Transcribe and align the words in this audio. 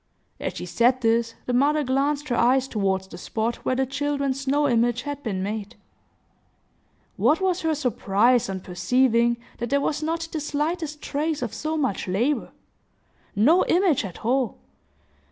As 0.39 0.55
she 0.55 0.65
said 0.65 1.01
this, 1.01 1.35
the 1.45 1.53
mother 1.53 1.83
glanced 1.83 2.29
her 2.29 2.35
eyes 2.35 2.67
toward 2.67 3.01
the 3.03 3.19
spot 3.19 3.57
where 3.57 3.75
the 3.75 3.85
children's 3.85 4.41
snow 4.41 4.67
image 4.67 5.03
had 5.03 5.21
been 5.21 5.43
made. 5.43 5.75
What 7.17 7.39
was 7.39 7.61
her 7.61 7.75
surprise, 7.75 8.49
on 8.49 8.61
perceiving 8.61 9.37
that 9.59 9.69
there 9.69 9.79
was 9.79 10.01
not 10.01 10.27
the 10.31 10.39
slightest 10.39 11.03
trace 11.03 11.43
of 11.43 11.53
so 11.53 11.77
much 11.77 12.07
labor!—no 12.07 13.63
image 13.67 14.03
at 14.03 14.25
all! 14.25 14.57